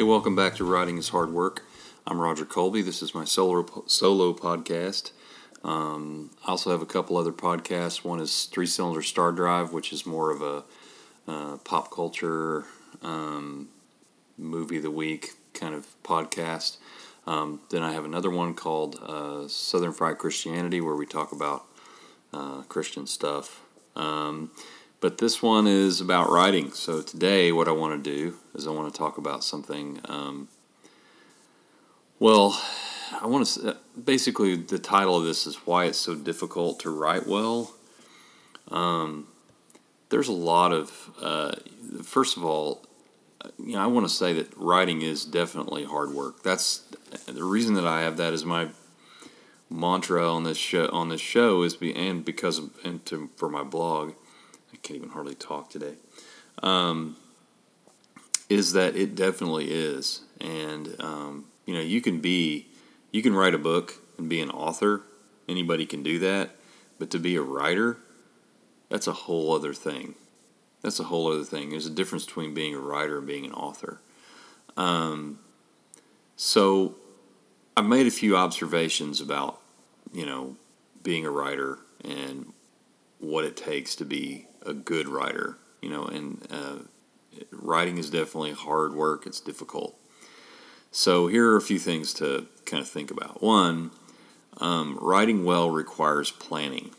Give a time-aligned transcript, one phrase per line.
[0.00, 1.62] Hey, welcome back to Writing is Hard Work.
[2.06, 2.80] I'm Roger Colby.
[2.80, 5.10] This is my solo solo podcast.
[5.62, 8.02] Um, I also have a couple other podcasts.
[8.02, 10.64] One is Three Cylinder Star Drive, which is more of a
[11.28, 12.64] uh, pop culture
[13.02, 13.68] um,
[14.38, 16.78] movie of the week kind of podcast.
[17.26, 21.66] Um, then I have another one called uh, Southern Fried Christianity, where we talk about
[22.32, 23.60] uh, Christian stuff.
[23.94, 24.50] Um,
[25.00, 26.72] but this one is about writing.
[26.72, 30.00] So today, what I want to do is I want to talk about something.
[30.04, 30.48] Um,
[32.18, 32.62] well,
[33.20, 37.26] I want to basically the title of this is why it's so difficult to write
[37.26, 37.74] well.
[38.68, 39.26] Um,
[40.10, 41.52] there's a lot of uh,
[42.02, 42.84] first of all,
[43.58, 46.42] you know, I want to say that writing is definitely hard work.
[46.42, 46.84] That's
[47.26, 48.68] the reason that I have that as my
[49.70, 50.88] mantra on this show.
[50.92, 54.12] On this show is be and because of, and to, for my blog,
[54.72, 55.94] I can't even hardly talk today.
[56.62, 57.16] Um,
[58.48, 62.66] is that it definitely is, and um, you know, you can be,
[63.12, 65.02] you can write a book and be an author.
[65.48, 66.50] Anybody can do that,
[66.98, 67.98] but to be a writer,
[68.88, 70.14] that's a whole other thing.
[70.82, 71.70] That's a whole other thing.
[71.70, 74.00] There's a difference between being a writer and being an author.
[74.76, 75.38] Um,
[76.36, 76.96] so
[77.76, 79.60] I've made a few observations about,
[80.12, 80.56] you know,
[81.02, 82.52] being a writer and
[83.18, 85.56] what it takes to be a good writer.
[85.80, 86.76] You know, and uh,
[87.50, 89.26] writing is definitely hard work.
[89.26, 89.96] It's difficult.
[90.90, 93.42] So here are a few things to kind of think about.
[93.42, 93.92] One,
[94.58, 96.90] um, writing well requires planning.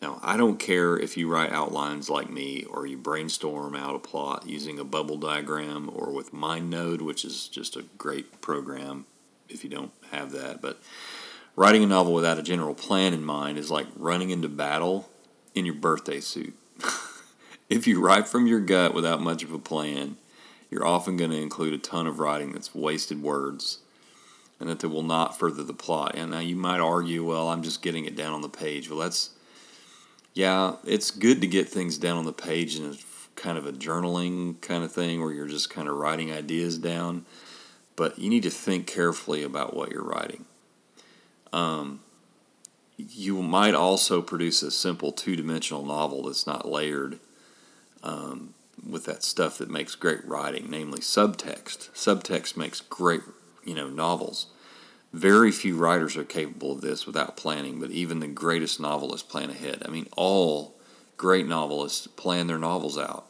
[0.00, 4.00] Now, I don't care if you write outlines like me or you brainstorm out a
[4.00, 9.06] plot using a bubble diagram or with MindNode, which is just a great program
[9.48, 10.60] if you don't have that.
[10.60, 10.80] But
[11.54, 15.08] writing a novel without a general plan in mind is like running into battle
[15.54, 16.56] in your birthday suit.
[17.72, 20.16] If you write from your gut without much of a plan,
[20.70, 23.78] you're often going to include a ton of writing that's wasted words
[24.60, 26.14] and that they will not further the plot.
[26.14, 28.90] And now you might argue, well, I'm just getting it down on the page.
[28.90, 29.30] Well, that's
[30.34, 32.94] yeah, it's good to get things down on the page in a
[33.36, 37.24] kind of a journaling kind of thing where you're just kind of writing ideas down,
[37.96, 40.44] but you need to think carefully about what you're writing.
[41.52, 42.00] Um,
[42.96, 47.18] you might also produce a simple two dimensional novel that's not layered
[48.02, 48.54] um,
[48.88, 51.90] with that stuff that makes great writing, namely subtext.
[51.90, 53.20] Subtext makes great,
[53.64, 54.46] you know, novels.
[55.12, 59.50] Very few writers are capable of this without planning, but even the greatest novelists plan
[59.50, 59.82] ahead.
[59.84, 60.74] I mean, all
[61.16, 63.26] great novelists plan their novels out.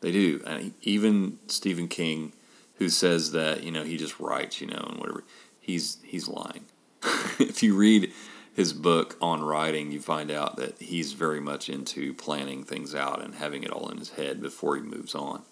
[0.00, 0.40] They do.
[0.46, 2.32] And even Stephen King,
[2.76, 5.24] who says that, you know, he just writes, you know, and whatever,
[5.60, 6.66] he's he's lying.
[7.38, 8.12] if you read
[8.58, 13.22] his book on writing, you find out that he's very much into planning things out
[13.22, 15.42] and having it all in his head before he moves on.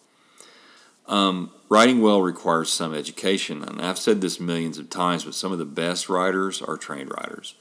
[1.06, 5.52] Um, writing well requires some education, and I've said this millions of times, but some
[5.52, 7.54] of the best writers are trained writers.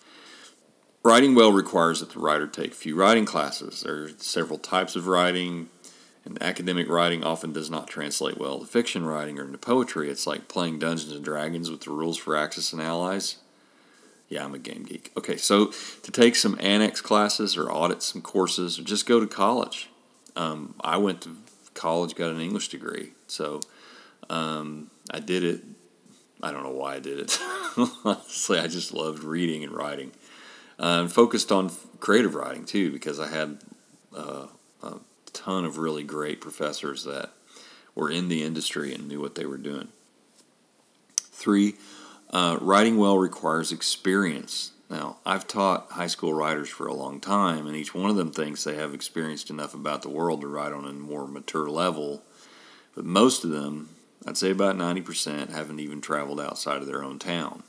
[1.04, 3.82] Writing well requires that the writer take a few writing classes.
[3.82, 5.70] There are several types of writing,
[6.26, 10.10] and academic writing often does not translate well to fiction writing or into poetry.
[10.10, 13.38] It's like playing Dungeons and Dragons with the rules for Axis and Allies.
[14.30, 15.12] Yeah, I'm a game geek.
[15.16, 15.72] Okay, so
[16.04, 19.90] to take some annex classes or audit some courses, or just go to college.
[20.36, 21.38] Um, I went to
[21.74, 23.12] college, got an English degree.
[23.28, 23.62] So
[24.30, 25.62] um, I did it.
[26.42, 27.40] I don't know why I did it.
[28.04, 30.12] Honestly, I just loved reading and writing.
[30.80, 33.60] Uh, and focused on creative writing too, because I had
[34.16, 34.48] uh,
[34.84, 34.94] a
[35.32, 37.32] ton of really great professors that
[37.94, 39.88] were in the industry and knew what they were doing.
[41.18, 41.76] Three,
[42.36, 44.74] uh, writing well requires experience.
[44.90, 48.30] Now, I've taught high school writers for a long time, and each one of them
[48.30, 52.24] thinks they have experienced enough about the world to write on a more mature level.
[52.94, 53.96] But most of them,
[54.28, 57.64] I'd say about 90%, haven't even traveled outside of their own town.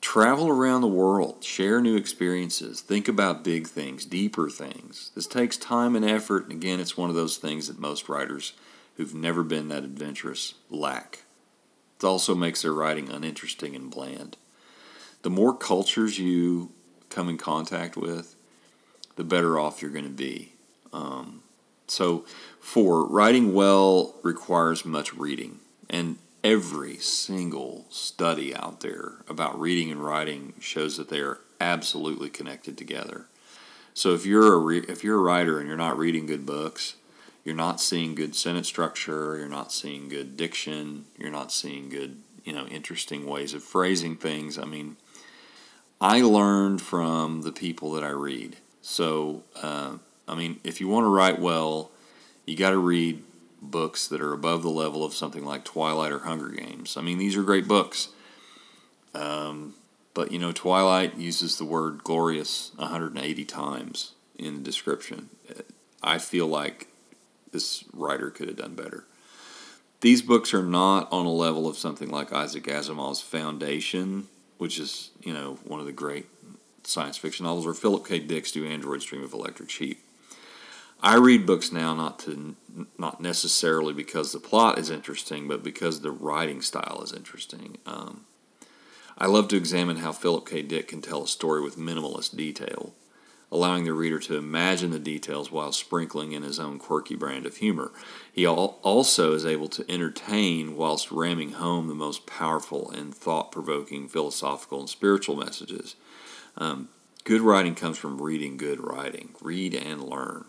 [0.00, 5.10] Travel around the world, share new experiences, think about big things, deeper things.
[5.14, 8.54] This takes time and effort, and again, it's one of those things that most writers
[8.96, 11.24] who've never been that adventurous lack.
[12.02, 14.36] It also makes their writing uninteresting and bland
[15.22, 16.70] the more cultures you
[17.08, 18.34] come in contact with,
[19.16, 20.52] the better off you're going to be.
[20.92, 21.42] Um,
[21.86, 22.24] so,
[22.60, 30.04] for writing well requires much reading, and every single study out there about reading and
[30.04, 33.26] writing shows that they are absolutely connected together.
[33.94, 36.94] So, if you're a re- if you're a writer and you're not reading good books,
[37.44, 42.16] you're not seeing good sentence structure, you're not seeing good diction, you're not seeing good,
[42.44, 44.58] you know, interesting ways of phrasing things.
[44.58, 44.96] I mean,
[46.00, 48.56] I learned from the people that I read.
[48.80, 49.98] So, uh,
[50.28, 51.90] I mean, if you want to write well,
[52.46, 53.22] you got to read
[53.60, 56.96] books that are above the level of something like Twilight or Hunger Games.
[56.96, 58.08] I mean, these are great books.
[59.14, 59.74] Um,
[60.14, 65.30] but you know, Twilight uses the word glorious 180 times in the description.
[66.02, 66.88] I feel like
[67.52, 69.04] this writer could have done better.
[70.00, 74.26] These books are not on a level of something like Isaac Asimov's Foundation,
[74.58, 76.26] which is, you know, one of the great
[76.82, 78.18] science fiction novels, or Philip K.
[78.18, 80.04] Dick's Do Androids Dream of Electric Sheep.
[81.00, 82.56] I read books now not to
[82.98, 87.78] not necessarily because the plot is interesting, but because the writing style is interesting.
[87.86, 88.24] Um,
[89.18, 90.62] I love to examine how Philip K.
[90.62, 92.94] Dick can tell a story with minimalist detail
[93.52, 97.58] allowing the reader to imagine the details while sprinkling in his own quirky brand of
[97.58, 97.92] humor.
[98.32, 104.08] He also is able to entertain whilst ramming home the most powerful and thought provoking
[104.08, 105.96] philosophical and spiritual messages.
[106.56, 106.88] Um,
[107.24, 109.34] good writing comes from reading good writing.
[109.42, 110.46] Read and learn.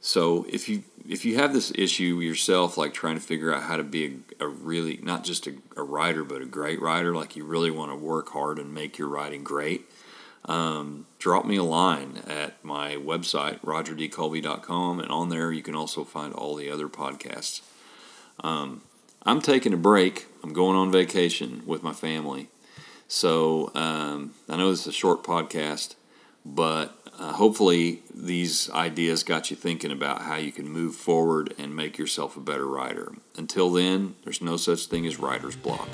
[0.00, 3.76] So if you if you have this issue yourself, like trying to figure out how
[3.76, 7.36] to be a, a really not just a, a, writer but a great writer, like
[7.36, 9.88] you really want to work hard and make your writing great,
[10.46, 16.04] um, drop me a line at my website, rogerdcolby.com, and on there you can also
[16.04, 17.60] find all the other podcasts.
[18.40, 18.82] Um,
[19.24, 20.26] I'm taking a break.
[20.42, 22.48] I'm going on vacation with my family.
[23.06, 25.94] So um, I know this is a short podcast,
[26.44, 31.76] but uh, hopefully these ideas got you thinking about how you can move forward and
[31.76, 33.12] make yourself a better writer.
[33.36, 35.88] Until then, there's no such thing as writer's block.